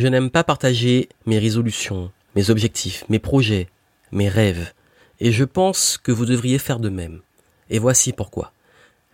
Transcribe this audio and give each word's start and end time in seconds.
Je 0.00 0.06
n'aime 0.06 0.30
pas 0.30 0.44
partager 0.44 1.10
mes 1.26 1.38
résolutions, 1.38 2.10
mes 2.34 2.48
objectifs, 2.48 3.04
mes 3.10 3.18
projets, 3.18 3.68
mes 4.12 4.30
rêves. 4.30 4.72
Et 5.20 5.30
je 5.30 5.44
pense 5.44 5.98
que 5.98 6.10
vous 6.10 6.24
devriez 6.24 6.56
faire 6.58 6.80
de 6.80 6.88
même. 6.88 7.20
Et 7.68 7.78
voici 7.78 8.14
pourquoi. 8.14 8.54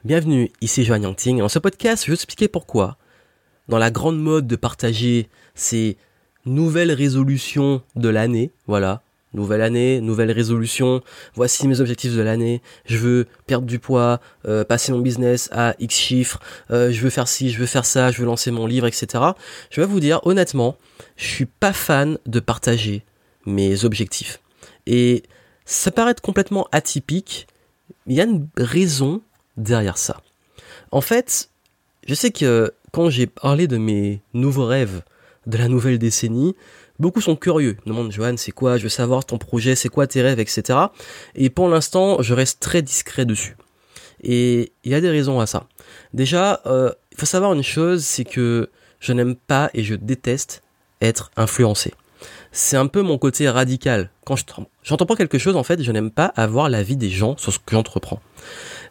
Bienvenue, 0.05 0.53
ici 0.61 0.85
Joanne 0.85 1.03
Yangting. 1.03 1.41
Dans 1.41 1.49
ce 1.49 1.59
podcast, 1.59 2.05
je 2.05 2.13
vais 2.13 2.15
expliquer 2.15 2.47
pourquoi, 2.47 2.99
dans 3.67 3.79
la 3.79 3.91
grande 3.91 4.21
mode 4.21 4.47
de 4.47 4.55
partager 4.55 5.29
ces 5.57 5.97
nouvelles 6.45 6.93
résolutions 6.93 7.83
de 7.97 8.09
l'année, 8.09 8.53
voilà, 8.69 9.03
nouvelle 9.37 9.63
année, 9.63 10.01
nouvelle 10.01 10.33
résolution, 10.33 11.03
voici 11.35 11.69
mes 11.69 11.81
objectifs 11.81 12.15
de 12.15 12.23
l'année, 12.23 12.63
je 12.87 12.97
veux 12.97 13.27
perdre 13.47 13.67
du 13.67 13.79
poids, 13.79 14.21
euh, 14.49 14.65
passer 14.65 14.91
mon 14.91 14.99
business 14.99 15.49
à 15.53 15.77
X 15.79 15.95
chiffres, 15.95 16.41
euh, 16.71 16.91
je 16.91 17.01
veux 17.01 17.11
faire 17.11 17.29
ci, 17.29 17.51
je 17.51 17.59
veux 17.59 17.67
faire 17.67 17.85
ça, 17.85 18.11
je 18.11 18.19
veux 18.19 18.27
lancer 18.27 18.51
mon 18.51 18.67
livre, 18.67 18.87
etc. 18.87 19.23
Je 19.71 19.81
vais 19.81 19.87
vous 19.87 20.01
dire 20.01 20.21
honnêtement, 20.25 20.77
je 21.17 21.27
suis 21.27 21.47
pas 21.47 21.73
fan 21.73 22.19
de 22.27 22.41
partager 22.41 23.05
mes 23.45 23.85
objectifs. 23.85 24.41
Et 24.87 25.23
ça 25.65 25.91
paraît 25.91 26.13
être 26.13 26.21
complètement 26.21 26.67
atypique, 26.73 27.47
il 28.07 28.15
y 28.15 28.21
a 28.21 28.25
une 28.25 28.49
raison 28.57 29.21
derrière 29.57 29.99
ça. 29.99 30.21
En 30.91 31.01
fait, 31.01 31.51
je 32.07 32.15
sais 32.15 32.31
que 32.31 32.73
quand 32.93 33.11
j'ai 33.11 33.27
parlé 33.27 33.67
de 33.67 33.77
mes 33.77 34.21
nouveaux 34.33 34.67
rêves 34.67 35.03
de 35.47 35.59
la 35.59 35.69
nouvelle 35.69 35.99
décennie, 35.99 36.55
beaucoup 36.99 37.21
sont 37.21 37.37
curieux. 37.37 37.77
Demandent, 37.87 38.13
Johan, 38.13 38.37
c'est 38.37 38.53
quoi 38.53 38.77
Je 38.79 38.85
veux 38.85 38.89
savoir 38.89 39.25
ton 39.25 39.39
projet, 39.39 39.75
c'est 39.75 39.89
quoi 39.89 40.07
tes 40.07 40.23
rêves, 40.23 40.41
etc. 40.41 40.79
Et 41.35 41.51
pour 41.51 41.69
l'instant, 41.69 42.23
je 42.23 42.35
reste 42.35 42.61
très 42.61 42.83
discret 42.83 43.25
dessus. 43.25 43.57
Et 44.23 44.73
il 44.85 44.93
y 44.93 44.95
a 44.95 45.01
des 45.01 45.11
raisons 45.11 45.41
à 45.41 45.47
ça. 45.47 45.67
Déjà, 46.15 46.61
euh, 46.67 46.91
il 47.13 47.19
faut 47.19 47.27
savoir 47.27 47.53
une 47.53 47.63
chose, 47.63 48.05
c'est 48.05 48.25
que 48.25 48.71
je 49.01 49.13
n'aime 49.13 49.37
pas 49.37 49.71
et 49.75 49.83
je 49.83 49.95
déteste 49.95 50.63
être 51.01 51.31
influencé. 51.37 51.93
C'est 52.51 52.77
un 52.77 52.87
peu 52.87 53.03
mon 53.03 53.19
côté 53.19 53.49
radical. 53.49 54.11
Quand 54.25 54.37
j'entends 54.83 55.15
quelque 55.15 55.39
chose, 55.39 55.57
en 55.57 55.63
fait, 55.63 55.83
je 55.83 55.93
n'aime 55.93 56.11
pas 56.11 56.33
avoir 56.37 56.69
l'avis 56.69 56.97
des 56.97 57.11
gens 57.11 57.37
sur 57.37 57.53
ce 57.53 57.59
que 57.59 57.73
j'entreprends. 57.73 58.21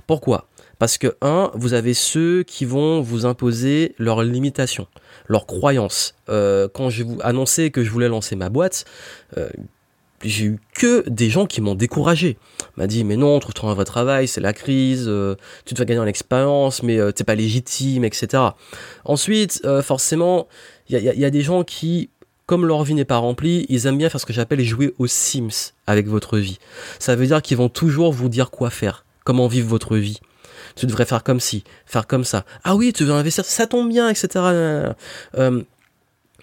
Pourquoi? 0.05 0.47
Parce 0.79 0.97
que, 0.97 1.15
un, 1.21 1.51
vous 1.53 1.73
avez 1.73 1.93
ceux 1.93 2.43
qui 2.43 2.65
vont 2.65 3.01
vous 3.01 3.25
imposer 3.25 3.95
leurs 3.97 4.23
limitations 4.23 4.87
leurs 5.27 5.45
croyances. 5.45 6.15
Euh, 6.29 6.67
quand 6.71 6.89
je 6.89 7.03
vous 7.03 7.17
annoncé 7.21 7.71
que 7.71 7.83
je 7.83 7.89
voulais 7.89 8.07
lancer 8.07 8.35
ma 8.35 8.49
boîte, 8.49 8.85
euh, 9.37 9.49
j'ai 10.23 10.45
eu 10.45 10.59
que 10.73 11.07
des 11.09 11.29
gens 11.29 11.45
qui 11.45 11.61
m'ont 11.61 11.75
découragé. 11.75 12.37
M'a 12.77 12.87
dit 12.87 13.03
mais 13.03 13.17
non, 13.17 13.39
trouve-toi 13.39 13.69
un 13.69 13.73
vrai 13.73 13.85
travail, 13.85 14.27
c'est 14.27 14.41
la 14.41 14.53
crise, 14.53 15.05
euh, 15.07 15.35
tu 15.65 15.73
te 15.73 15.79
vas 15.79 15.85
gagner 15.85 15.99
en 15.99 16.07
expérience, 16.07 16.83
mais 16.83 16.99
t'es 17.13 17.23
pas 17.23 17.35
légitime, 17.35 18.05
etc. 18.05 18.43
Ensuite, 19.03 19.67
forcément, 19.83 20.47
il 20.89 20.97
y 20.97 21.09
a, 21.09 21.13
y 21.13 21.25
a, 21.25 21.29
des 21.29 21.41
gens 21.41 21.63
qui 21.63 22.09
comme 22.45 22.67
leur 22.67 22.83
vie 22.83 22.93
n'est 22.93 23.05
pas 23.05 23.17
remplie, 23.17 23.65
ils 23.69 23.87
aiment 23.87 23.97
bien 23.97 24.07
faire 24.07 24.21
ce 24.21 24.25
que 24.27 24.33
j'appelle 24.33 24.63
jouer 24.63 24.93
aux 24.99 25.07
Sims 25.07 25.73
avec 25.87 26.07
votre 26.07 26.37
vie. 26.37 26.59
Ça 26.99 27.15
veut 27.15 27.25
dire 27.25 27.41
qu'ils 27.41 27.57
vont 27.57 27.69
toujours 27.69 28.13
vous 28.13 28.29
dire 28.29 28.51
quoi 28.51 28.69
faire, 28.69 29.03
comment 29.23 29.47
vivre 29.47 29.67
votre 29.67 29.97
vie 29.97 30.19
tu 30.75 30.85
devrais 30.85 31.05
faire 31.05 31.23
comme 31.23 31.39
ci, 31.39 31.63
faire 31.85 32.07
comme 32.07 32.23
ça. 32.23 32.45
Ah 32.63 32.75
oui, 32.75 32.93
tu 32.93 33.03
veux 33.03 33.13
investir, 33.13 33.45
ça 33.45 33.67
tombe 33.67 33.89
bien, 33.89 34.09
etc. 34.09 34.27
Euh, 34.35 34.93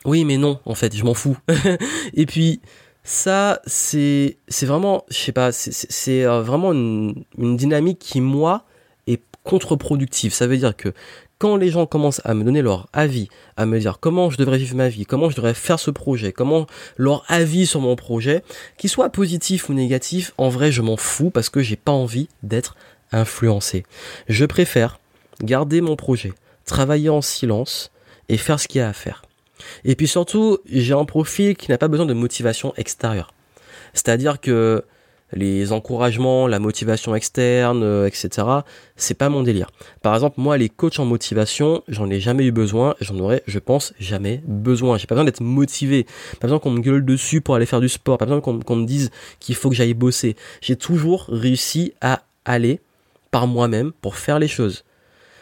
oui, 0.04 0.24
mais 0.24 0.36
non, 0.36 0.58
en 0.64 0.74
fait, 0.74 0.94
je 0.96 1.04
m'en 1.04 1.14
fous. 1.14 1.36
et 2.14 2.26
puis, 2.26 2.60
ça, 3.04 3.60
c'est, 3.66 4.36
c'est 4.48 4.66
vraiment, 4.66 5.04
je 5.10 5.16
sais 5.16 5.32
pas, 5.32 5.52
c'est 5.52 6.24
euh, 6.24 6.42
vraiment 6.42 6.72
une, 6.72 7.24
une 7.38 7.56
dynamique 7.56 7.98
qui, 7.98 8.20
moi, 8.20 8.64
est 9.06 9.22
contre-productive. 9.44 10.32
Ça 10.32 10.46
veut 10.46 10.56
dire 10.56 10.76
que 10.76 10.92
quand 11.42 11.56
les 11.56 11.70
gens 11.70 11.86
commencent 11.86 12.20
à 12.24 12.34
me 12.34 12.44
donner 12.44 12.62
leur 12.62 12.86
avis, 12.92 13.28
à 13.56 13.66
me 13.66 13.76
dire 13.80 13.98
comment 13.98 14.30
je 14.30 14.36
devrais 14.36 14.58
vivre 14.58 14.76
ma 14.76 14.88
vie, 14.88 15.04
comment 15.04 15.28
je 15.28 15.34
devrais 15.34 15.54
faire 15.54 15.80
ce 15.80 15.90
projet, 15.90 16.30
comment 16.30 16.68
leur 16.96 17.24
avis 17.26 17.66
sur 17.66 17.80
mon 17.80 17.96
projet, 17.96 18.44
qu'il 18.78 18.88
soit 18.88 19.10
positif 19.10 19.68
ou 19.68 19.74
négatif, 19.74 20.34
en 20.38 20.48
vrai 20.50 20.70
je 20.70 20.82
m'en 20.82 20.96
fous 20.96 21.30
parce 21.30 21.48
que 21.48 21.60
j'ai 21.60 21.74
pas 21.74 21.90
envie 21.90 22.28
d'être 22.44 22.76
influencer. 23.12 23.84
Je 24.28 24.44
préfère 24.44 24.98
garder 25.42 25.80
mon 25.80 25.96
projet, 25.96 26.32
travailler 26.64 27.08
en 27.08 27.22
silence 27.22 27.90
et 28.28 28.36
faire 28.36 28.60
ce 28.60 28.68
qu'il 28.68 28.80
y 28.80 28.82
a 28.82 28.88
à 28.88 28.92
faire. 28.92 29.22
Et 29.84 29.94
puis 29.94 30.08
surtout, 30.08 30.58
j'ai 30.66 30.94
un 30.94 31.04
profil 31.04 31.56
qui 31.56 31.70
n'a 31.70 31.78
pas 31.78 31.88
besoin 31.88 32.06
de 32.06 32.14
motivation 32.14 32.72
extérieure. 32.76 33.32
C'est-à-dire 33.94 34.40
que 34.40 34.84
les 35.32 35.72
encouragements, 35.72 36.46
la 36.46 36.58
motivation 36.58 37.14
externe, 37.14 37.82
euh, 37.82 38.06
etc. 38.06 38.46
C'est 38.96 39.14
pas 39.14 39.28
mon 39.28 39.42
délire. 39.42 39.70
Par 40.02 40.14
exemple, 40.14 40.40
moi, 40.40 40.58
les 40.58 40.68
coachs 40.68 40.98
en 40.98 41.04
motivation, 41.04 41.82
j'en 41.88 42.10
ai 42.10 42.20
jamais 42.20 42.44
eu 42.44 42.52
besoin, 42.52 42.94
j'en 43.00 43.18
aurais, 43.18 43.42
je 43.46 43.58
pense, 43.58 43.94
jamais 43.98 44.42
besoin. 44.46 44.98
J'ai 44.98 45.06
pas 45.06 45.14
besoin 45.14 45.24
d'être 45.24 45.42
motivé, 45.42 46.04
pas 46.40 46.48
besoin 46.48 46.58
qu'on 46.58 46.70
me 46.70 46.80
gueule 46.80 47.04
dessus 47.04 47.40
pour 47.40 47.54
aller 47.54 47.66
faire 47.66 47.80
du 47.80 47.88
sport, 47.88 48.18
pas 48.18 48.26
besoin 48.26 48.40
qu'on 48.40 48.76
me 48.76 48.84
dise 48.84 49.10
qu'il 49.40 49.54
faut 49.54 49.70
que 49.70 49.76
j'aille 49.76 49.94
bosser. 49.94 50.36
J'ai 50.60 50.76
toujours 50.76 51.26
réussi 51.28 51.94
à 52.00 52.22
aller 52.44 52.80
par 53.32 53.48
moi-même 53.48 53.90
pour 53.90 54.14
faire 54.14 54.38
les 54.38 54.46
choses. 54.46 54.84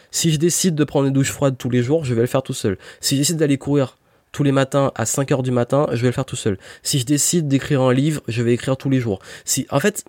Si 0.09 0.31
je 0.31 0.37
décide 0.37 0.73
de 0.73 0.83
prendre 0.83 1.07
une 1.07 1.13
douche 1.13 1.31
froide 1.31 1.55
tous 1.57 1.69
les 1.69 1.83
jours, 1.83 2.03
je 2.03 2.15
vais 2.15 2.21
le 2.21 2.27
faire 2.27 2.41
tout 2.41 2.53
seul. 2.53 2.79
Si 2.99 3.15
je 3.15 3.21
décide 3.21 3.37
d'aller 3.37 3.59
courir 3.59 3.97
tous 4.31 4.43
les 4.43 4.51
matins 4.51 4.91
à 4.95 5.05
5 5.05 5.31
heures 5.31 5.43
du 5.43 5.51
matin, 5.51 5.87
je 5.91 6.01
vais 6.01 6.07
le 6.07 6.13
faire 6.13 6.25
tout 6.25 6.35
seul. 6.35 6.57
Si 6.81 6.97
je 6.99 7.05
décide 7.05 7.47
d'écrire 7.47 7.81
un 7.81 7.93
livre, 7.93 8.21
je 8.27 8.41
vais 8.41 8.53
écrire 8.53 8.75
tous 8.77 8.89
les 8.89 8.99
jours. 8.99 9.19
Si, 9.45 9.67
en 9.69 9.79
fait, 9.79 10.05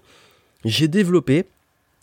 j'ai 0.64 0.88
développé 0.88 1.44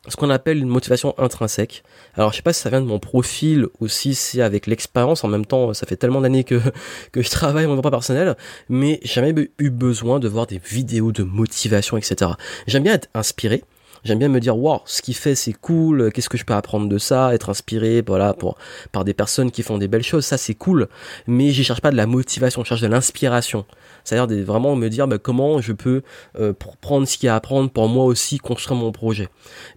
ce 0.08 0.16
qu'on 0.16 0.30
appelle 0.30 0.58
une 0.58 0.68
motivation 0.70 1.14
intrinsèque. 1.18 1.84
Alors 2.16 2.32
je 2.32 2.38
sais 2.38 2.42
pas 2.42 2.54
si 2.54 2.62
ça 2.62 2.70
vient 2.70 2.82
de 2.82 2.86
mon 2.86 3.00
profil 3.00 3.68
ou 3.80 3.88
si 3.88 4.16
c'est 4.16 4.42
avec 4.42 4.66
l'expérience. 4.66 5.24
En 5.24 5.28
même 5.28 5.46
temps, 5.46 5.74
ça 5.74 5.86
fait 5.86 5.98
tellement 5.98 6.22
d'années 6.22 6.44
que 6.44 6.60
que 7.12 7.22
je 7.22 7.30
travaille 7.30 7.68
mon 7.68 7.76
droit 7.76 7.92
personnel, 7.92 8.36
mais 8.70 9.00
j'ai 9.04 9.16
jamais 9.16 9.52
eu 9.60 9.70
besoin 9.70 10.20
de 10.20 10.28
voir 10.28 10.48
des 10.48 10.58
vidéos 10.58 11.12
de 11.12 11.24
motivation, 11.24 11.98
etc. 11.98 12.32
J'aime 12.66 12.84
bien 12.84 12.94
être 12.94 13.10
inspiré. 13.14 13.64
J'aime 14.04 14.20
bien 14.20 14.30
me 14.30 14.40
dire, 14.40 14.58
wow, 14.58 14.82
ce 14.86 15.02
qu'il 15.02 15.16
fait, 15.16 15.36
c'est 15.36 15.54
cool. 15.54 16.12
Qu'est-ce 16.12 16.30
que 16.30 16.38
je 16.38 16.46
peux 16.46 16.54
apprendre 16.54 16.88
de 16.88 16.98
ça 16.98 17.34
Être 17.34 17.50
inspiré, 17.50 18.04
voilà, 18.06 18.34
pour, 18.34 18.58
par 18.92 19.04
des 19.04 19.14
personnes 19.14 19.52
qui 19.52 19.64
font 19.64 19.78
des 19.78 19.88
belles 19.88 20.04
choses, 20.04 20.26
ça 20.26 20.38
c'est 20.38 20.56
cool. 20.56 20.88
Mais 21.28 21.52
je 21.52 21.64
cherche 21.64 21.82
pas 21.82 21.92
de 21.92 21.98
la 21.98 22.06
motivation, 22.06 22.64
je 22.64 22.70
cherche 22.70 22.82
de 22.82 22.88
l'inspiration. 22.88 23.66
C'est-à-dire 24.04 24.46
vraiment 24.46 24.76
me 24.76 24.90
dire 24.90 25.08
bah, 25.08 25.18
comment 25.18 25.62
je 25.62 25.74
peux 25.74 26.02
euh, 26.40 26.54
prendre 26.82 27.08
ce 27.08 27.18
qu'il 27.18 27.28
y 27.28 27.30
a 27.30 27.34
à 27.34 27.38
apprendre 27.38 27.70
pour 27.70 27.88
moi 27.88 28.06
aussi 28.06 28.38
construire 28.38 28.80
mon 28.80 28.92
projet. 28.92 29.28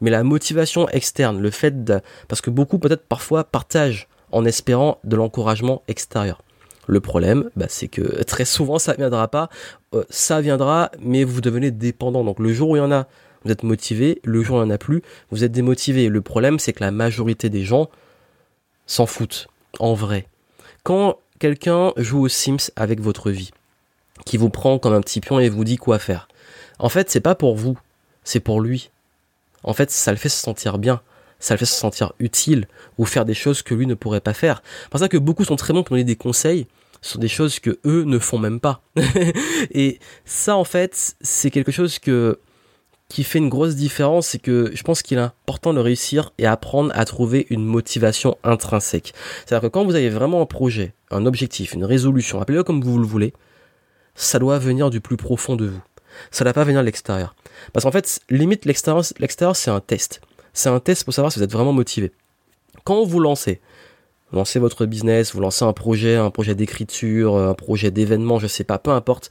Mais 0.01 0.11
la 0.11 0.23
motivation 0.23 0.89
externe, 0.89 1.41
le 1.41 1.51
fait 1.51 1.85
de, 1.85 2.01
parce 2.29 2.41
que 2.41 2.51
beaucoup 2.51 2.79
peut-être 2.79 3.07
parfois 3.07 3.45
partagent 3.45 4.09
en 4.31 4.45
espérant 4.45 4.99
de 5.05 5.17
l'encouragement 5.17 5.83
extérieur. 5.89 6.43
Le 6.87 7.01
problème, 7.01 7.51
bah, 7.55 7.67
c'est 7.69 7.89
que 7.89 8.23
très 8.25 8.45
souvent 8.45 8.79
ça 8.79 8.95
viendra 8.95 9.29
pas. 9.29 9.49
Euh, 9.95 10.05
ça 10.11 10.41
viendra, 10.41 10.91
mais 11.01 11.25
vous 11.25 11.41
devenez 11.41 11.71
dépendant. 11.71 12.25
Donc 12.25 12.39
le 12.39 12.53
jour 12.53 12.71
où 12.71 12.77
il 12.77 12.81
y 12.81 12.83
en 12.83 12.93
a 12.93 13.07
vous 13.45 13.53
êtes 13.53 13.63
motivé, 13.63 14.21
le 14.25 14.43
jour 14.43 14.59
il 14.59 14.65
n'y 14.65 14.73
en 14.73 14.75
a 14.75 14.79
plus, 14.79 15.03
vous 15.31 15.45
êtes 15.45 15.53
démotivé. 15.53 16.09
Le 16.09 16.21
problème, 16.21 16.59
c'est 16.59 16.73
que 16.73 16.85
la 16.85 16.91
majorité 16.91 17.49
des 17.49 17.65
gens 17.65 17.89
s'en 18.87 19.07
foutent, 19.07 19.49
en 19.79 19.95
vrai. 19.95 20.27
Quand 20.83 21.19
quelqu'un 21.39 21.93
joue 21.97 22.23
aux 22.23 22.29
Sims 22.29 22.71
avec 22.77 23.01
votre 23.01 23.31
vie, 23.31 23.51
qui 24.27 24.37
vous 24.37 24.51
prend 24.51 24.79
comme 24.79 24.95
un 24.95 25.01
petit 25.01 25.21
pion 25.21 25.41
et 25.41 25.49
vous 25.49 25.65
dit 25.65 25.77
quoi 25.77 25.99
faire, 25.99 26.29
en 26.79 26.89
fait, 26.89 27.11
c'est 27.11 27.21
pas 27.21 27.35
pour 27.35 27.57
vous, 27.57 27.79
c'est 28.25 28.41
pour 28.41 28.61
lui. 28.61 28.91
En 29.65 29.73
fait, 29.73 29.91
ça 29.91 30.11
le 30.11 30.19
fait 30.19 30.29
se 30.29 30.41
sentir 30.41 30.79
bien, 30.79 31.01
ça 31.39 31.55
le 31.55 31.59
fait 31.59 31.67
se 31.67 31.75
sentir 31.75 32.13
utile, 32.19 32.67
ou 32.99 33.05
faire 33.05 33.25
des 33.25 33.35
choses 33.35 33.63
que 33.63 33.75
lui 33.75 33.87
ne 33.87 33.95
pourrait 33.95 34.21
pas 34.21 34.35
faire. 34.35 34.63
C'est 34.83 34.91
pour 34.91 35.01
ça 35.01 35.09
que 35.09 35.17
beaucoup 35.17 35.45
sont 35.45 35.57
très 35.57 35.73
bons 35.73 35.83
pour 35.83 35.95
donner 35.95 36.05
des 36.05 36.17
conseils, 36.17 36.67
sur 37.01 37.19
des 37.19 37.29
choses 37.29 37.59
que 37.59 37.79
eux 37.85 38.05
ne 38.05 38.19
font 38.19 38.39
même 38.39 38.61
pas. 38.61 38.83
et 39.73 39.99
ça, 40.25 40.57
en 40.57 40.65
fait, 40.65 41.17
c'est 41.21 41.51
quelque 41.51 41.73
chose 41.73 41.99
que 41.99 42.39
qui 43.13 43.25
fait 43.25 43.39
une 43.39 43.51
grosse 43.51 43.77
différence, 43.77 44.29
c'est 44.29 44.39
que 44.39 44.71
je 44.75 44.83
pense 44.83 45.03
qu'il 45.03 45.19
est 45.19 45.21
important 45.21 45.75
de 45.75 45.81
réussir 45.81 46.33
et 46.39 46.47
apprendre 46.47 46.91
à 46.95 47.05
trouver 47.05 47.47
une 47.51 47.65
motivation 47.65 48.39
intrinsèque. 48.43 49.13
C'est-à-dire 49.45 49.69
que 49.69 49.73
quand 49.73 49.85
vous 49.85 49.95
avez 49.95 50.09
vraiment 50.09 50.41
un 50.41 50.47
projet, 50.47 50.95
un 51.11 51.27
objectif, 51.27 51.75
une 51.75 51.85
résolution, 51.85 52.41
appelez-le 52.41 52.65
comme 52.65 52.83
vous 52.83 52.99
le 52.99 53.07
voulez, 53.07 53.35
ça 54.15 54.39
doit 54.39 54.59
venir 54.59 54.89
du 54.89 55.01
plus 55.01 55.19
profond 55.19 55.57
de 55.57 55.67
vous. 55.67 55.83
Ça 56.31 56.43
ne 56.43 56.47
doit 56.47 56.55
pas 56.55 56.65
venir 56.65 56.81
de 56.81 56.87
l'extérieur. 56.87 57.35
Parce 57.73 57.85
qu'en 57.85 57.93
fait, 57.93 58.21
limite, 58.31 58.65
l'extérieur, 58.65 59.05
c'est 59.05 59.71
un 59.71 59.81
test. 59.81 60.23
C'est 60.55 60.71
un 60.71 60.81
test 60.81 61.05
pour 61.05 61.13
savoir 61.13 61.33
si 61.33 61.39
vous 61.39 61.45
êtes 61.45 61.53
vraiment 61.53 61.73
motivé. 61.73 62.13
Quand 62.85 63.05
vous 63.05 63.21
lancez, 63.21 63.61
vous 64.31 64.39
lancez 64.39 64.59
votre 64.59 64.87
business, 64.87 65.35
vous 65.35 65.41
lancez 65.41 65.65
un 65.65 65.73
projet, 65.75 66.17
un 66.17 66.31
projet 66.31 66.55
d'écriture, 66.55 67.37
un 67.37 67.55
projet 67.55 67.91
d'événement, 67.91 68.39
je 68.39 68.47
sais 68.47 68.65
pas, 68.65 68.79
peu 68.79 68.91
importe, 68.91 69.29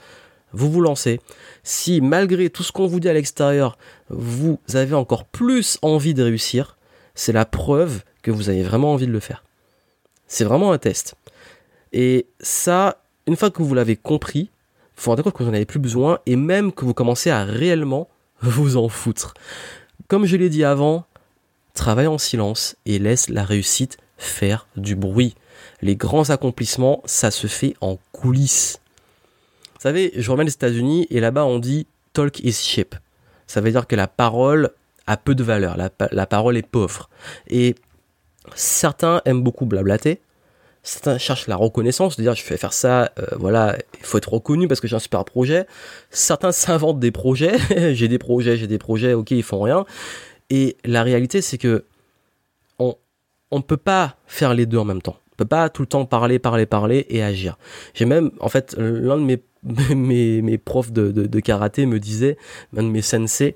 vous 0.54 0.72
vous 0.72 0.82
lancez, 0.82 1.20
si 1.64 2.02
malgré 2.02 2.50
tout 2.50 2.64
ce 2.64 2.72
qu'on 2.72 2.88
vous 2.88 3.00
dit 3.00 3.10
à 3.10 3.14
l'extérieur, 3.14 3.78
vous 4.10 4.60
avez 4.74 4.96
encore 4.96 5.26
plus 5.26 5.78
envie 5.82 6.14
de 6.14 6.24
réussir, 6.24 6.78
c'est 7.16 7.32
la 7.32 7.46
preuve 7.46 8.04
que 8.22 8.32
vous 8.32 8.50
avez 8.50 8.64
vraiment 8.64 8.94
envie 8.94 9.08
de 9.08 9.12
le 9.12 9.20
faire. 9.20 9.44
C'est 10.28 10.44
vraiment 10.44 10.72
un 10.72 10.78
test. 10.78 11.16
Et 11.94 12.28
ça, 12.40 13.04
une 13.28 13.36
fois 13.36 13.52
que 13.52 13.64
vous 13.64 13.74
l'avez 13.74 13.96
compris, 13.96 14.50
vous 14.96 15.04
vous 15.04 15.12
rendez 15.12 15.24
compte 15.24 15.34
que 15.34 15.44
vous 15.44 15.50
n'en 15.50 15.56
avez 15.56 15.66
plus 15.66 15.80
besoin 15.80 16.20
et 16.26 16.36
même 16.36 16.72
que 16.72 16.86
vous 16.86 16.94
commencez 16.94 17.30
à 17.30 17.44
réellement 17.44 18.10
vous 18.42 18.78
en 18.78 18.90
foutre. 18.90 19.34
Comme 20.08 20.26
je 20.26 20.38
l'ai 20.38 20.50
dit 20.50 20.64
avant, 20.64 21.06
travaille 21.74 22.08
en 22.08 22.18
silence 22.18 22.76
et 22.86 23.00
laisse 23.00 23.30
la 23.30 23.44
réussite 23.44 23.98
faire 24.18 24.68
du 24.76 24.96
bruit. 24.96 25.36
Les 25.82 25.96
grands 25.96 26.30
accomplissements, 26.30 27.02
ça 27.06 27.32
se 27.32 27.48
fait 27.48 27.76
en 27.82 27.98
coulisses. 28.12 28.80
Vous 29.82 29.88
savez, 29.88 30.12
je 30.16 30.30
reviens 30.30 30.46
des 30.46 30.54
États-Unis 30.54 31.08
et 31.10 31.20
là-bas 31.20 31.44
on 31.44 31.58
dit 31.58 31.88
talk 32.14 32.40
is 32.42 32.52
cheap. 32.52 32.94
Ça 33.48 33.62
veut 33.62 33.72
dire 33.72 33.88
que 33.88 33.96
la 33.96 34.06
parole 34.06 34.70
a 35.08 35.18
peu 35.18 35.34
de 35.34 35.44
valeur, 35.44 35.76
la, 35.76 36.26
parole 36.28 36.56
est 36.56 36.68
pauvre. 36.68 37.10
Et 37.48 37.74
certains 38.54 39.24
aiment 39.26 39.42
beaucoup 39.42 39.66
blablater, 39.66 40.22
certains 40.84 41.18
cherchent 41.18 41.48
la 41.48 41.56
reconnaissance, 41.56 42.16
de 42.16 42.22
dire 42.22 42.36
je 42.36 42.46
vais 42.46 42.58
faire 42.58 42.74
ça, 42.74 43.12
euh, 43.18 43.26
voilà, 43.40 43.76
il 44.00 44.06
faut 44.06 44.20
être 44.20 44.32
reconnu 44.32 44.68
parce 44.68 44.82
que 44.82 44.88
j'ai 44.88 44.96
un 44.96 45.00
super 45.00 45.26
projet. 45.26 45.66
Certains 46.12 46.52
s'inventent 46.52 47.00
des 47.00 47.10
projets, 47.10 47.58
j'ai 47.96 48.08
des 48.08 48.20
projets, 48.20 48.58
j'ai 48.58 48.68
des 48.68 48.78
projets, 48.78 49.16
ok, 49.16 49.32
ils 49.32 49.42
font 49.42 49.62
rien. 49.62 49.86
Et 50.52 50.78
la 50.86 51.02
réalité, 51.02 51.42
c'est 51.42 51.58
que 51.58 51.86
on 52.78 52.96
on 53.50 53.64
peut 53.64 53.78
pas 53.78 54.16
faire 54.28 54.54
les 54.54 54.68
deux 54.68 54.78
en 54.78 54.86
même 54.86 55.02
temps. 55.02 55.18
On 55.34 55.36
peut 55.38 55.46
pas 55.46 55.70
tout 55.70 55.82
le 55.82 55.88
temps 55.88 56.06
parler, 56.06 56.38
parler, 56.38 56.68
parler 56.68 57.08
et 57.10 57.24
agir. 57.24 57.58
J'ai 57.96 58.06
même, 58.06 58.30
en 58.40 58.48
fait, 58.48 58.76
l'un 58.78 59.18
de 59.18 59.24
mes 59.24 59.42
mes, 59.96 60.58
profs 60.58 60.92
de, 60.92 61.40
karaté 61.40 61.86
me 61.86 62.00
disait, 62.00 62.38
un 62.76 62.84
de 62.84 62.90
mes 62.90 63.02
sensei, 63.02 63.56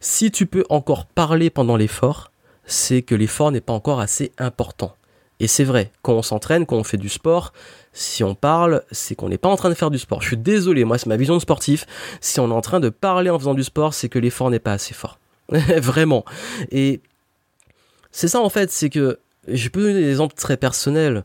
si 0.00 0.30
tu 0.30 0.46
peux 0.46 0.64
encore 0.68 1.06
parler 1.06 1.50
pendant 1.50 1.76
l'effort, 1.76 2.32
c'est 2.64 3.02
que 3.02 3.14
l'effort 3.14 3.52
n'est 3.52 3.60
pas 3.60 3.72
encore 3.72 4.00
assez 4.00 4.32
important. 4.38 4.96
Et 5.40 5.48
c'est 5.48 5.64
vrai, 5.64 5.90
quand 6.02 6.14
on 6.14 6.22
s'entraîne, 6.22 6.66
quand 6.66 6.76
on 6.76 6.84
fait 6.84 6.96
du 6.96 7.08
sport, 7.08 7.52
si 7.92 8.22
on 8.22 8.34
parle, 8.34 8.82
c'est 8.92 9.16
qu'on 9.16 9.28
n'est 9.28 9.38
pas 9.38 9.48
en 9.48 9.56
train 9.56 9.70
de 9.70 9.74
faire 9.74 9.90
du 9.90 9.98
sport. 9.98 10.22
Je 10.22 10.28
suis 10.28 10.36
désolé, 10.36 10.84
moi 10.84 10.98
c'est 10.98 11.08
ma 11.08 11.16
vision 11.16 11.34
de 11.34 11.40
sportif. 11.40 11.86
Si 12.20 12.38
on 12.38 12.48
est 12.48 12.54
en 12.54 12.60
train 12.60 12.78
de 12.78 12.88
parler 12.88 13.28
en 13.28 13.38
faisant 13.38 13.54
du 13.54 13.64
sport, 13.64 13.92
c'est 13.92 14.08
que 14.08 14.20
l'effort 14.20 14.50
n'est 14.50 14.60
pas 14.60 14.72
assez 14.72 14.94
fort. 14.94 15.18
Vraiment. 15.48 16.24
Et 16.70 17.00
c'est 18.12 18.28
ça 18.28 18.40
en 18.40 18.48
fait, 18.48 18.70
c'est 18.70 18.90
que 18.90 19.18
je 19.48 19.68
peux 19.68 19.82
donner 19.82 20.00
des 20.00 20.10
exemples 20.10 20.36
très 20.36 20.56
personnels. 20.56 21.24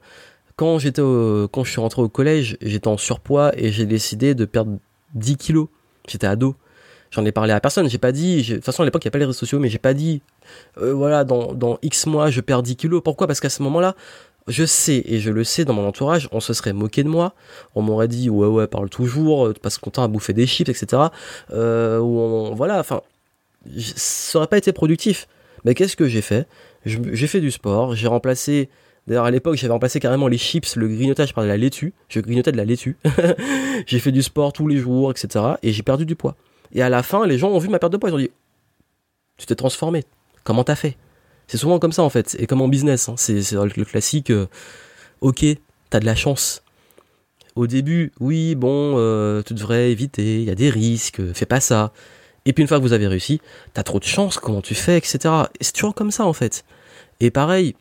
Quand 0.57 0.79
j'étais 0.79 1.01
quand 1.01 1.63
je 1.63 1.71
suis 1.71 1.79
rentré 1.79 2.01
au 2.01 2.09
collège, 2.09 2.57
j'étais 2.61 2.87
en 2.87 2.97
surpoids 2.97 3.51
et 3.55 3.71
j'ai 3.71 3.85
décidé 3.85 4.35
de 4.35 4.43
perdre 4.43 4.77
10 5.13 5.37
kilos. 5.37 5.67
J'étais 6.07 6.27
ado. 6.27 6.55
J'en 7.11 7.23
ai 7.25 7.31
parlé 7.31 7.53
à 7.53 7.59
personne. 7.59 7.89
J'ai 7.89 7.99
pas 7.99 8.11
dit. 8.11 8.43
De 8.43 8.55
toute 8.55 8.65
façon, 8.65 8.81
à 8.81 8.85
l'époque, 8.85 9.03
il 9.05 9.07
n'y 9.07 9.09
a 9.09 9.11
pas 9.11 9.19
les 9.19 9.25
réseaux 9.25 9.37
sociaux, 9.37 9.59
mais 9.59 9.69
j'ai 9.69 9.77
pas 9.77 9.93
dit. 9.93 10.21
Euh, 10.79 10.93
voilà, 10.93 11.23
dans, 11.23 11.53
dans 11.53 11.77
X 11.83 12.07
mois, 12.07 12.29
je 12.29 12.41
perds 12.41 12.63
10 12.63 12.75
kilos. 12.75 13.01
Pourquoi? 13.03 13.27
Parce 13.27 13.39
qu'à 13.39 13.49
ce 13.49 13.61
moment-là, 13.63 13.95
je 14.47 14.65
sais 14.65 15.03
et 15.05 15.19
je 15.19 15.29
le 15.29 15.43
sais 15.43 15.63
dans 15.65 15.73
mon 15.73 15.87
entourage, 15.87 16.27
on 16.31 16.39
se 16.39 16.53
serait 16.53 16.73
moqué 16.73 17.03
de 17.03 17.09
moi. 17.09 17.33
On 17.75 17.81
m'aurait 17.81 18.07
dit 18.07 18.29
ouais 18.29 18.47
ouais, 18.47 18.67
parle 18.67 18.89
toujours, 18.89 19.53
passe 19.61 19.79
ton 19.79 19.91
temps 19.91 20.03
à 20.03 20.07
bouffer 20.07 20.33
des 20.33 20.47
chips, 20.47 20.69
etc. 20.69 21.03
Euh, 21.51 21.99
ou 21.99 22.17
on, 22.17 22.55
voilà, 22.55 22.79
enfin, 22.79 23.01
ça 23.75 24.39
aurait 24.39 24.47
pas 24.47 24.57
été 24.57 24.71
productif. 24.73 25.27
Mais 25.65 25.75
qu'est-ce 25.75 25.95
que 25.95 26.07
j'ai 26.07 26.21
fait? 26.21 26.47
J'ai 26.85 27.27
fait 27.27 27.41
du 27.41 27.51
sport. 27.51 27.95
J'ai 27.95 28.07
remplacé. 28.07 28.69
D'ailleurs, 29.07 29.25
à 29.25 29.31
l'époque, 29.31 29.55
j'avais 29.55 29.71
remplacé 29.71 29.99
carrément 29.99 30.27
les 30.27 30.37
chips, 30.37 30.75
le 30.75 30.87
grignotage 30.87 31.33
par 31.33 31.43
de 31.43 31.49
la 31.49 31.57
laitue. 31.57 31.93
Je 32.09 32.19
grignotais 32.19 32.51
de 32.51 32.57
la 32.57 32.65
laitue. 32.65 32.97
j'ai 33.85 33.99
fait 33.99 34.11
du 34.11 34.21
sport 34.21 34.51
tous 34.51 34.67
les 34.67 34.77
jours, 34.77 35.11
etc. 35.11 35.45
Et 35.63 35.71
j'ai 35.71 35.83
perdu 35.83 36.05
du 36.05 36.15
poids. 36.15 36.35
Et 36.73 36.81
à 36.81 36.89
la 36.89 37.03
fin, 37.03 37.25
les 37.25 37.37
gens 37.37 37.49
ont 37.49 37.59
vu 37.59 37.69
ma 37.69 37.79
perte 37.79 37.93
de 37.93 37.97
poids. 37.97 38.09
Ils 38.09 38.15
ont 38.15 38.19
dit 38.19 38.31
Tu 39.37 39.45
t'es 39.45 39.55
transformé. 39.55 40.03
Comment 40.43 40.65
t'as 40.65 40.75
fait? 40.75 40.97
C'est 41.47 41.57
souvent 41.57 41.79
comme 41.79 41.93
ça 41.93 42.03
en 42.03 42.09
fait. 42.09 42.35
Et 42.39 42.47
comme 42.47 42.61
en 42.61 42.67
business. 42.67 43.07
Hein. 43.07 43.15
C'est 43.15 43.39
le 43.53 43.85
classique 43.85 44.29
euh, 44.29 44.47
Ok, 45.21 45.45
t'as 45.89 45.99
de 45.99 46.05
la 46.05 46.15
chance. 46.15 46.63
Au 47.55 47.65
début, 47.65 48.11
oui, 48.19 48.53
bon, 48.53 48.95
euh, 48.97 49.41
tu 49.41 49.55
devrais 49.55 49.91
éviter, 49.91 50.41
il 50.41 50.43
y 50.43 50.51
a 50.51 50.55
des 50.55 50.69
risques, 50.69 51.33
fais 51.33 51.47
pas 51.47 51.59
ça. 51.59 51.91
Et 52.45 52.53
puis 52.53 52.61
une 52.61 52.67
fois 52.67 52.77
que 52.77 52.83
vous 52.83 52.93
avez 52.93 53.07
réussi, 53.07 53.41
t'as 53.73 53.81
trop 53.81 53.97
de 53.97 54.03
chance, 54.03 54.37
comment 54.37 54.61
tu 54.61 54.75
fais, 54.75 54.95
etc. 54.95 55.17
Et 55.59 55.63
c'est 55.63 55.73
toujours 55.73 55.95
comme 55.95 56.11
ça 56.11 56.25
en 56.25 56.33
fait. 56.33 56.65
Et 57.19 57.31
pareil, 57.31 57.75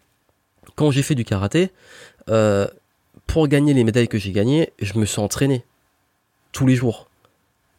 quand 0.76 0.90
j'ai 0.90 1.02
fait 1.02 1.14
du 1.14 1.24
karaté, 1.24 1.70
euh, 2.28 2.68
pour 3.26 3.48
gagner 3.48 3.74
les 3.74 3.82
médailles 3.82 4.08
que 4.08 4.18
j'ai 4.18 4.30
gagnées, 4.30 4.72
je 4.80 4.98
me 4.98 5.04
suis 5.04 5.20
entraîné 5.20 5.64
tous 6.52 6.66
les 6.66 6.76
jours 6.76 7.08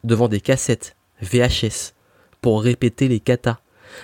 devant 0.04 0.28
des 0.28 0.40
cassettes 0.40 0.94
VHS 1.22 1.94
pour 2.40 2.62
répéter 2.62 3.08
les 3.08 3.20
katas. 3.20 3.58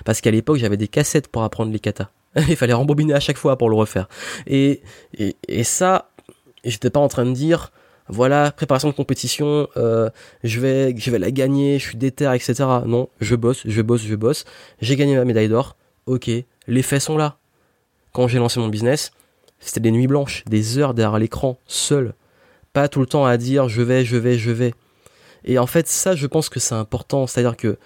Parce 0.05 0.21
qu'à 0.21 0.31
l'époque, 0.31 0.57
j'avais 0.57 0.77
des 0.77 0.89
cassettes 0.89 1.29
pour 1.29 1.43
apprendre 1.43 1.71
les 1.71 1.79
katas. 1.79 2.09
Il 2.49 2.57
fallait 2.57 2.73
rembobiner 2.73 3.15
à 3.15 3.21
chaque 3.21 3.37
fois 3.37 3.59
pour 3.59 3.69
le 3.69 3.77
refaire. 3.77 4.09
Et, 4.47 4.81
et, 5.19 5.37
et 5.47 5.65
ça, 5.65 6.11
j'étais 6.65 6.91
pas 6.91 7.01
en 7.01 7.09
train 7.09 7.27
de 7.27 7.33
dire, 7.33 7.71
voilà, 8.09 8.51
préparation 8.51 8.89
de 8.89 8.95
compétition, 8.95 9.69
euh, 9.77 10.11
je, 10.43 10.61
vais, 10.61 10.95
je 10.97 11.11
vais 11.11 11.19
la 11.19 11.31
gagner, 11.31 11.79
je 11.79 11.89
suis 11.89 11.97
déter, 11.97 12.31
etc. 12.35 12.65
Non, 12.87 13.09
je 13.21 13.35
bosse, 13.37 13.63
je 13.65 13.83
bosse, 13.83 14.03
je 14.03 14.15
bosse. 14.15 14.45
J'ai 14.81 14.97
gagné 14.97 15.17
ma 15.17 15.25
médaille 15.25 15.49
d'or. 15.49 15.77
Ok, 16.07 16.31
les 16.67 16.83
faits 16.83 17.01
sont 17.01 17.17
là. 17.17 17.39
Quand 18.15 18.29
j'ai 18.29 18.39
lancé 18.39 18.61
mon 18.61 18.69
business, 18.69 19.11
c'était 19.59 19.81
des 19.81 19.91
nuits 19.91 20.07
blanches, 20.07 20.45
des 20.47 20.79
heures 20.79 20.95
derrière 20.95 21.19
l'écran, 21.19 21.59
seul. 21.67 22.15
Pas 22.73 22.89
tout 22.89 23.01
le 23.01 23.07
temps 23.07 23.27
à 23.27 23.37
dire 23.37 23.69
je 23.69 23.83
vais, 23.83 24.05
je 24.05 24.17
vais, 24.17 24.39
je 24.39 24.53
vais. 24.53 24.73
Et 25.45 25.59
en 25.59 25.67
fait, 25.67 25.89
ça, 25.89 26.15
je 26.15 26.27
pense 26.29 26.49
que 26.49 26.61
c'est 26.61 26.77
important. 26.77 27.27
C'est-à-dire 27.27 27.57
que 27.57 27.77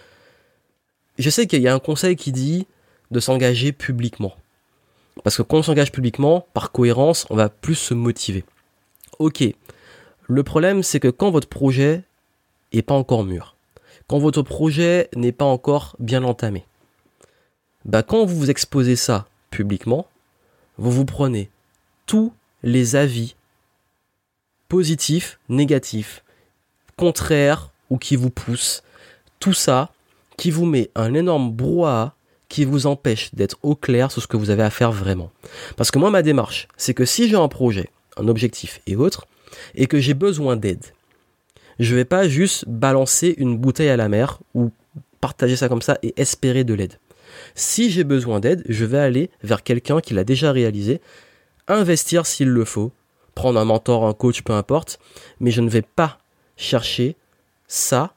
je 1.19 1.31
sais 1.31 1.47
qu'il 1.47 1.63
y 1.63 1.67
a 1.67 1.75
un 1.75 1.79
conseil 1.79 2.15
qui 2.15 2.31
dit 2.31 2.67
de 3.11 3.21
s'engager 3.21 3.73
publiquement. 3.73 4.35
Parce 5.25 5.39
que 5.39 5.43
quand 5.43 5.57
on 5.57 5.63
s'engage 5.63 5.93
publiquement, 5.93 6.47
par 6.53 6.73
cohérence, 6.73 7.27
on 7.31 7.35
va 7.35 7.49
plus 7.49 7.75
se 7.75 7.95
motiver. 7.95 8.45
Ok. 9.19 9.43
Le 10.27 10.43
problème, 10.43 10.83
c'est 10.83 11.01
que 11.01 11.09
quand 11.09 11.31
votre 11.31 11.49
projet 11.49 12.03
est 12.73 12.83
pas 12.83 12.95
encore 12.95 13.25
mûr, 13.25 13.57
quand 14.09 14.19
votre 14.19 14.43
projet 14.43 15.09
n'est 15.17 15.33
pas 15.33 15.47
encore 15.47 15.97
bien 15.99 16.23
entamé, 16.23 16.67
bah 17.87 18.03
quand 18.03 18.27
vous 18.27 18.37
vous 18.37 18.51
exposez 18.51 18.95
ça 18.95 19.27
publiquement, 19.51 20.07
vous 20.79 20.91
vous 20.91 21.05
prenez 21.05 21.51
tous 22.07 22.33
les 22.63 22.97
avis 22.97 23.35
positifs, 24.69 25.39
négatifs, 25.49 26.25
contraire 26.97 27.71
ou 27.91 27.99
qui 27.99 28.17
vous 28.17 28.31
pousse. 28.31 28.83
Tout 29.41 29.53
ça 29.53 29.91
qui 30.37 30.51
vous 30.51 30.67
met 30.67 30.91
un 30.95 31.15
énorme 31.15 31.53
brouhaha 31.53 32.15
qui 32.49 32.65
vous 32.65 32.87
empêche 32.87 33.35
d'être 33.35 33.59
au 33.63 33.75
clair 33.75 34.11
sur 34.11 34.23
ce 34.23 34.27
que 34.27 34.37
vous 34.37 34.51
avez 34.51 34.63
à 34.63 34.71
faire 34.71 34.93
vraiment. 34.93 35.31
Parce 35.77 35.91
que 35.91 35.99
moi, 35.99 36.11
ma 36.11 36.23
démarche, 36.23 36.69
c'est 36.77 36.95
que 36.95 37.05
si 37.05 37.29
j'ai 37.29 37.37
un 37.37 37.49
projet, 37.49 37.91
un 38.17 38.29
objectif 38.29 38.81
et 38.87 38.97
autre, 38.97 39.27
et 39.75 39.87
que 39.87 39.99
j'ai 39.99 40.15
besoin 40.15 40.57
d'aide, 40.57 40.85
je 41.79 41.95
vais 41.95 42.05
pas 42.05 42.27
juste 42.27 42.67
balancer 42.67 43.35
une 43.37 43.59
bouteille 43.59 43.91
à 43.91 43.97
la 43.97 44.09
mer 44.09 44.41
ou 44.55 44.71
partager 45.21 45.57
ça 45.57 45.69
comme 45.69 45.83
ça 45.83 45.99
et 46.03 46.15
espérer 46.17 46.65
de 46.65 46.75
l'aide. 46.75 46.99
Si 47.59 47.91
j'ai 47.91 48.05
besoin 48.05 48.39
d'aide, 48.39 48.63
je 48.69 48.85
vais 48.85 49.01
aller 49.01 49.31
vers 49.43 49.65
quelqu'un 49.65 50.01
qui 50.01 50.15
l'a 50.15 50.23
déjà 50.23 50.53
réalisé, 50.53 51.01
investir 51.67 52.25
s'il 52.25 52.51
le 52.51 52.65
faut, 52.65 52.93
prendre 53.35 53.59
un 53.59 53.65
mentor, 53.65 54.07
un 54.07 54.15
coach, 54.15 54.43
peu 54.43 54.53
importe, 54.53 55.01
mais 55.41 55.51
je 55.51 55.61
ne 55.61 55.69
vais 55.69 55.83
pas 55.83 56.19
chercher 56.57 57.17
ça, 57.67 58.15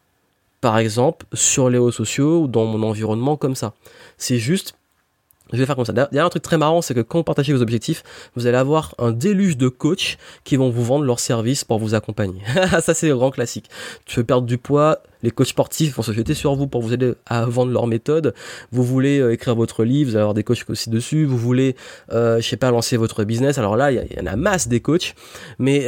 par 0.62 0.78
exemple, 0.78 1.26
sur 1.34 1.72
les 1.72 1.80
réseaux 1.80 1.92
sociaux 1.92 2.44
ou 2.44 2.48
dans 2.48 2.66
mon 2.66 2.84
environnement 2.84 3.36
comme 3.36 3.56
ça. 3.56 3.74
C'est 4.20 4.38
juste, 4.38 4.76
je 5.52 5.58
vais 5.58 5.66
faire 5.66 5.76
comme 5.76 5.86
ça. 5.86 5.94
Il 6.12 6.20
un 6.20 6.30
truc 6.30 6.44
très 6.44 6.58
marrant, 6.58 6.82
c'est 6.82 6.94
que 6.94 7.02
quand 7.02 7.20
vous 7.20 7.24
partagez 7.24 7.54
vos 7.54 7.62
objectifs, 7.62 8.04
vous 8.36 8.48
allez 8.48 8.58
avoir 8.58 8.96
un 8.98 9.12
déluge 9.12 9.58
de 9.58 9.68
coachs 9.68 10.18
qui 10.44 10.56
vont 10.56 10.70
vous 10.70 10.84
vendre 10.84 11.06
leurs 11.06 11.20
services 11.20 11.64
pour 11.64 11.80
vous 11.80 11.94
accompagner. 11.96 12.42
ça, 12.82 12.94
c'est 12.94 13.08
le 13.08 13.16
grand 13.16 13.32
classique. 13.32 13.70
Tu 14.06 14.18
veux 14.18 14.24
perdre 14.24 14.48
du 14.48 14.58
poids, 14.58 15.00
les 15.24 15.32
coachs 15.32 15.48
sportifs 15.48 15.96
vont 15.96 16.04
se 16.04 16.12
jeter 16.12 16.34
sur 16.34 16.56
vous 16.56 16.68
pour 16.68 16.82
vous 16.82 16.94
aider 16.94 17.14
à 17.26 17.46
vendre 17.46 17.72
leurs 17.72 17.88
méthodes. 17.88 18.34
Vous 18.72 18.84
voulez 18.84 19.20
euh, 19.20 19.34
écrire 19.34 19.56
votre 19.56 19.84
livre, 19.84 20.10
vous 20.10 20.16
allez 20.16 20.22
avoir 20.22 20.34
des 20.34 20.44
coachs 20.44 20.64
aussi 20.70 20.90
dessus. 20.90 21.26
Vous 21.26 21.38
voulez, 21.38 21.76
euh, 22.12 22.40
je 22.40 22.48
sais 22.48 22.58
pas, 22.58 22.72
lancer 22.72 22.98
votre 22.98 23.24
business. 23.24 23.58
Alors 23.58 23.76
là, 23.76 23.92
il 23.92 24.08
y, 24.12 24.16
y 24.16 24.22
en 24.22 24.26
a 24.26 24.36
masse 24.36 24.68
des 24.68 24.80
coachs. 24.80 25.16
Mais 25.60 25.88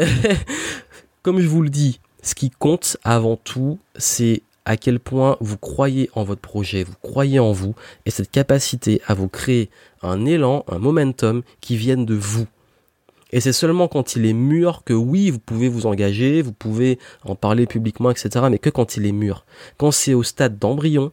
comme 1.23 1.39
je 1.39 1.47
vous 1.47 1.61
le 1.61 1.69
dis, 1.69 1.99
ce 2.21 2.35
qui 2.35 2.49
compte 2.49 2.97
avant 3.03 3.35
tout, 3.35 3.79
c'est 3.97 4.43
à 4.65 4.77
quel 4.77 4.99
point 4.99 5.37
vous 5.39 5.57
croyez 5.57 6.09
en 6.13 6.23
votre 6.23 6.41
projet, 6.41 6.83
vous 6.83 6.95
croyez 7.01 7.39
en 7.39 7.51
vous, 7.51 7.75
et 8.05 8.11
cette 8.11 8.31
capacité 8.31 9.01
à 9.07 9.13
vous 9.13 9.27
créer 9.27 9.69
un 10.01 10.25
élan, 10.25 10.63
un 10.67 10.79
momentum 10.79 11.43
qui 11.61 11.75
vienne 11.75 12.05
de 12.05 12.15
vous. 12.15 12.47
Et 13.31 13.41
c'est 13.41 13.51
seulement 13.51 13.87
quand 13.87 14.15
il 14.15 14.25
est 14.25 14.33
mûr 14.33 14.83
que 14.85 14.93
oui, 14.93 15.31
vous 15.31 15.39
pouvez 15.39 15.67
vous 15.67 15.87
engager, 15.87 16.41
vous 16.43 16.53
pouvez 16.53 16.99
en 17.23 17.35
parler 17.35 17.65
publiquement, 17.65 18.11
etc. 18.11 18.45
Mais 18.49 18.59
que 18.59 18.69
quand 18.69 18.95
il 18.95 19.07
est 19.07 19.11
mûr. 19.11 19.43
Quand 19.77 19.89
c'est 19.89 20.13
au 20.13 20.21
stade 20.21 20.59
d'embryon, 20.59 21.11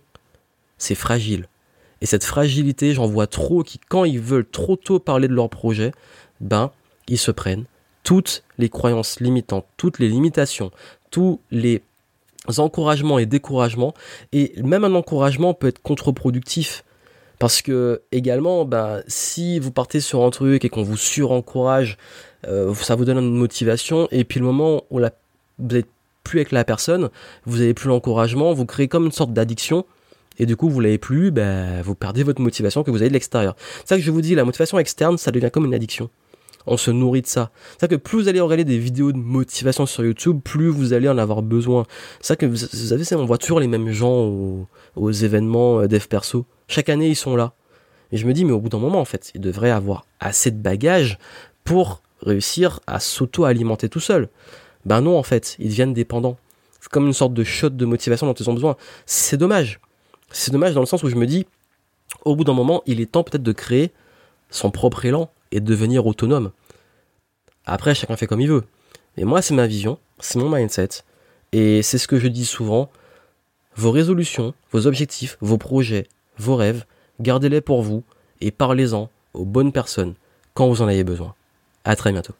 c'est 0.76 0.95
fragile. 0.95 1.49
Et 2.02 2.07
cette 2.07 2.25
fragilité, 2.25 2.92
j'en 2.92 3.07
vois 3.07 3.26
trop 3.26 3.62
qui, 3.62 3.78
quand 3.88 4.04
ils 4.04 4.21
veulent 4.21 4.49
trop 4.49 4.76
tôt 4.76 4.99
parler 4.99 5.28
de 5.28 5.35
leur 5.35 5.49
projet, 5.49 5.92
ben, 6.40 6.71
ils 7.09 7.19
se 7.19 7.30
prennent 7.30 7.64
toutes 8.02 8.45
les 8.59 8.69
croyances 8.69 9.21
limitantes, 9.21 9.66
toutes 9.76 9.99
les 9.99 10.09
limitations, 10.09 10.71
tous 11.11 11.40
les 11.50 11.83
encouragements 12.59 13.18
et 13.18 13.26
découragements. 13.26 13.94
Et 14.32 14.54
même 14.62 14.85
un 14.85 14.94
encouragement 14.94 15.54
peut 15.54 15.68
être 15.68 15.82
contre-productif. 15.82 16.85
Parce 17.38 17.62
que 17.62 18.02
également, 18.12 18.66
bah, 18.66 19.00
si 19.06 19.59
vous 19.59 19.70
partez 19.70 20.00
sur 20.00 20.25
un 20.25 20.30
truc 20.30 20.64
et 20.64 20.68
qu'on 20.68 20.82
vous 20.82 20.99
surencourage, 20.99 21.97
euh, 22.47 22.75
ça 22.75 22.94
vous 22.97 23.06
donne 23.06 23.18
une 23.18 23.35
motivation. 23.35 24.09
Et 24.11 24.25
puis 24.25 24.40
le 24.40 24.47
moment 24.47 24.85
où 24.90 24.99
la, 24.99 25.11
vous 25.59 25.76
n'êtes 25.76 25.88
plus 26.23 26.40
avec 26.40 26.52
la 26.52 26.64
personne, 26.64 27.09
vous 27.47 27.59
n'avez 27.59 27.73
plus 27.73 27.88
l'encouragement, 27.88 28.52
vous 28.52 28.66
créez 28.66 28.88
comme 28.88 29.06
une 29.06 29.12
sorte 29.12 29.32
d'addiction. 29.32 29.87
Et 30.38 30.47
du 30.47 30.56
coup, 30.56 30.68
vous 30.68 30.80
l'avez 30.80 30.99
plus, 30.99 31.30
bah, 31.30 31.80
vous 31.82 31.94
perdez 31.94 32.23
votre 32.23 32.42
motivation 32.42 32.82
que 32.82 32.90
vous 32.90 32.99
avez 32.99 33.09
de 33.09 33.14
l'extérieur. 33.14 33.56
C'est 33.80 33.88
ça 33.88 33.97
que 33.97 34.02
je 34.02 34.11
vous 34.11 34.20
dis, 34.20 34.35
la 34.35 34.44
motivation 34.44 34.78
externe, 34.78 35.16
ça 35.16 35.30
devient 35.30 35.50
comme 35.50 35.64
une 35.64 35.75
addiction. 35.75 36.11
On 36.67 36.76
se 36.76 36.90
nourrit 36.90 37.23
de 37.23 37.26
ça. 37.26 37.50
C'est-à-dire 37.79 37.99
que 37.99 38.02
plus 38.02 38.23
vous 38.23 38.29
allez 38.29 38.40
regarder 38.40 38.64
des 38.64 38.79
vidéos 38.79 39.12
de 39.12 39.19
motivation 39.19 39.87
sur 39.87 40.05
YouTube, 40.05 40.40
plus 40.43 40.69
vous 40.69 40.93
allez 40.93 41.09
en 41.09 41.19
avoir 41.19 41.43
besoin. 41.43 41.85
C'est 42.21 42.37
que 42.37 42.47
vous, 42.47 42.57
savez, 42.57 43.05
on 43.17 43.25
voit 43.25 43.38
toujours 43.38 43.61
les 43.61 43.67
mêmes 43.67 43.90
gens 43.90 44.67
aux, 44.97 45.11
événements 45.11 45.81
euh, 45.81 45.88
dev 45.88 46.07
perso. 46.07 46.47
Chaque 46.69 46.88
année, 46.88 47.09
ils 47.09 47.17
sont 47.17 47.37
là. 47.37 47.52
Et 48.12 48.17
je 48.17 48.26
me 48.26 48.33
dis, 48.33 48.45
mais 48.45 48.52
au 48.52 48.61
bout 48.61 48.69
d'un 48.69 48.79
moment, 48.79 49.00
en 49.00 49.05
fait, 49.05 49.31
ils 49.35 49.40
devraient 49.40 49.71
avoir 49.71 50.05
assez 50.19 50.50
de 50.50 50.59
bagages 50.59 51.19
pour 51.64 52.02
réussir 52.23 52.81
à 52.87 53.00
s'auto-alimenter 53.00 53.88
tout 53.88 54.00
seul. 54.00 54.29
Ben 54.85 55.00
non, 55.00 55.17
en 55.17 55.23
fait, 55.23 55.57
ils 55.59 55.69
deviennent 55.69 55.95
dépendants. 55.95 56.37
C'est 56.81 56.90
comme 56.90 57.07
une 57.07 57.12
sorte 57.12 57.35
de 57.35 57.45
shot 57.45 57.71
de 57.71 57.85
motivation 57.85 58.26
dont 58.26 58.35
ils 58.35 58.49
ont 58.50 58.55
besoin. 58.55 58.76
C'est 59.07 59.37
dommage. 59.37 59.81
C'est 60.31 60.50
dommage 60.50 60.75
dans 60.75 60.81
le 60.81 60.87
sens 60.87 61.02
où 61.02 61.09
je 61.09 61.17
me 61.17 61.26
dis, 61.26 61.47
au 62.25 62.37
bout 62.37 62.45
d'un 62.45 62.55
moment, 62.55 62.83
il 62.87 63.00
est 63.00 63.11
temps 63.11 63.23
peut-être 63.23 63.43
de 63.43 63.52
créer 63.52 63.93
son 64.50 64.71
propre 64.71 65.05
élan 65.05 65.31
et 65.52 65.61
de 65.61 65.66
devenir 65.66 66.07
autonome. 66.07 66.52
Après, 67.66 67.95
chacun 67.95 68.16
fait 68.16 68.26
comme 68.26 68.40
il 68.40 68.49
veut. 68.49 68.64
Mais 69.16 69.25
moi, 69.25 69.42
c'est 69.42 69.54
ma 69.54 69.66
vision, 69.66 69.99
c'est 70.19 70.38
mon 70.38 70.49
mindset. 70.49 70.88
Et 71.52 71.83
c'est 71.83 71.99
ce 71.99 72.09
que 72.09 72.19
je 72.19 72.28
dis 72.28 72.47
souvent. 72.47 72.90
Vos 73.76 73.90
résolutions, 73.90 74.54
vos 74.73 74.87
objectifs, 74.87 75.37
vos 75.40 75.59
projets, 75.59 76.07
vos 76.38 76.57
rêves, 76.57 76.85
gardez-les 77.21 77.61
pour 77.61 77.83
vous 77.83 78.02
et 78.40 78.50
parlez-en 78.50 79.11
aux 79.35 79.45
bonnes 79.45 79.73
personnes 79.73 80.14
quand 80.54 80.69
vous 80.69 80.83
en 80.83 80.88
avez 80.88 81.04
besoin. 81.04 81.35
À 81.85 81.97
très 81.97 82.12
bientôt. 82.12 82.35